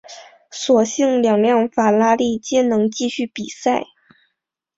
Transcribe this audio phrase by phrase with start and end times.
[0.49, 3.83] 所幸两辆法拉利皆能继续比赛。